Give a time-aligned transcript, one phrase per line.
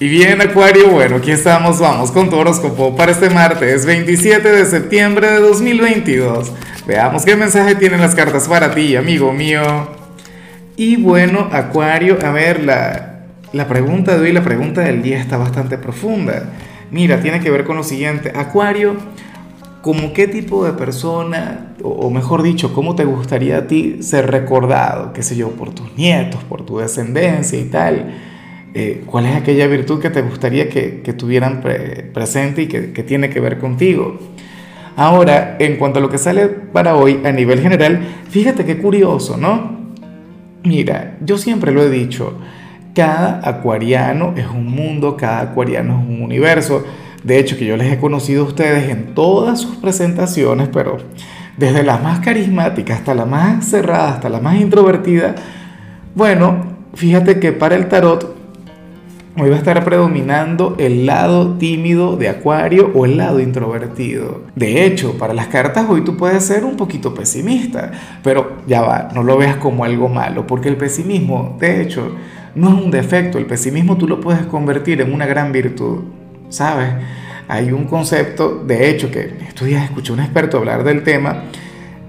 [0.00, 4.66] Y bien, Acuario, bueno, aquí estamos, vamos con tu horóscopo para este martes 27 de
[4.66, 6.50] septiembre de 2022.
[6.84, 9.62] Veamos qué mensaje tienen las cartas para ti, amigo mío.
[10.76, 15.36] Y bueno, Acuario, a ver, la, la pregunta de hoy, la pregunta del día está
[15.36, 16.50] bastante profunda.
[16.90, 18.32] Mira, tiene que ver con lo siguiente.
[18.34, 18.96] Acuario,
[19.80, 25.12] ¿cómo qué tipo de persona, o, mejor dicho, cómo te gustaría a ti ser recordado,
[25.12, 28.33] qué sé yo, por tus nietos, por tu descendencia y tal?
[28.76, 31.62] Eh, cuál es aquella virtud que te gustaría que, que tuvieran
[32.12, 34.18] presente y que, que, tiene que ver contigo.
[34.96, 39.36] Ahora, en cuanto a lo que sale para hoy a nivel general, fíjate qué curioso,
[39.36, 39.92] ¿no?
[40.64, 42.36] Mira, yo siempre lo he dicho,
[42.94, 46.84] cada acuariano es un mundo, cada acuariano es un universo.
[47.22, 50.98] De hecho, que yo les he conocido a ustedes en todas sus presentaciones, pero
[51.56, 55.36] desde la más carismática hasta la más cerrada, hasta la más introvertida,
[56.16, 58.43] bueno, fíjate que para el tarot
[59.36, 64.42] Hoy va a estar predominando el lado tímido de Acuario o el lado introvertido.
[64.54, 67.90] De hecho, para las cartas hoy tú puedes ser un poquito pesimista,
[68.22, 72.14] pero ya va, no lo veas como algo malo, porque el pesimismo, de hecho,
[72.54, 76.04] no es un defecto, el pesimismo tú lo puedes convertir en una gran virtud,
[76.48, 76.90] ¿sabes?
[77.48, 81.42] Hay un concepto, de hecho, que estos días escuché a un experto hablar del tema,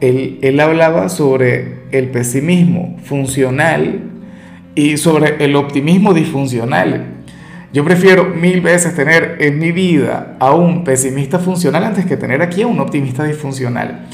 [0.00, 4.09] él, él hablaba sobre el pesimismo funcional
[4.74, 7.06] y sobre el optimismo disfuncional.
[7.72, 12.42] Yo prefiero mil veces tener en mi vida a un pesimista funcional antes que tener
[12.42, 14.06] aquí a un optimista disfuncional.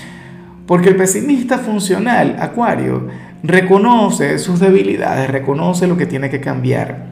[0.66, 3.08] Porque el pesimista funcional, Acuario,
[3.42, 7.06] reconoce sus debilidades, reconoce lo que tiene que cambiar,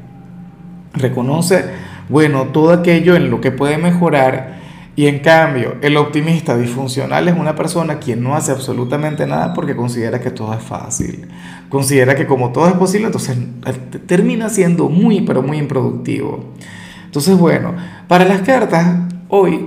[0.93, 1.65] reconoce,
[2.09, 4.64] bueno, todo aquello en lo que puede mejorar
[4.97, 9.75] y en cambio, el optimista disfuncional es una persona quien no hace absolutamente nada porque
[9.75, 11.27] considera que todo es fácil.
[11.69, 13.37] Considera que como todo es posible, entonces
[14.07, 16.45] termina siendo muy, pero muy improductivo.
[17.07, 17.75] Entonces, bueno,
[18.07, 19.67] para las cartas, hoy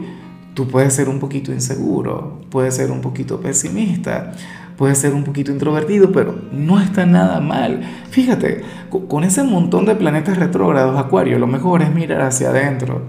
[0.53, 4.31] tú puedes ser un poquito inseguro, puedes ser un poquito pesimista,
[4.78, 7.82] puedes ser un poquito introvertido, pero no está nada mal.
[8.11, 8.61] Fíjate,
[9.10, 13.02] con ese montón de planetas retrógrados, Acuario, lo mejor es mirar hacia adentro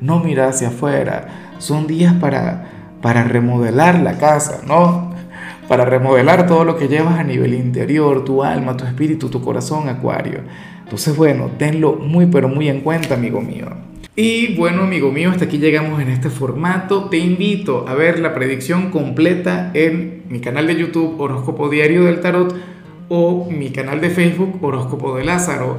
[0.00, 1.54] no mirar hacia afuera.
[1.58, 5.14] Son días para, para remodelar la casa, ¿no?
[5.68, 9.88] Para remodelar todo lo que llevas a nivel interior, tu alma, tu espíritu, tu corazón,
[9.88, 10.40] Acuario.
[10.84, 13.66] Entonces, bueno, tenlo muy, pero muy en cuenta, amigo mío.
[14.18, 17.10] Y bueno, amigo mío, hasta aquí llegamos en este formato.
[17.10, 22.20] Te invito a ver la predicción completa en mi canal de YouTube Horóscopo Diario del
[22.20, 22.54] Tarot
[23.08, 25.78] o mi canal de Facebook Horóscopo de Lázaro.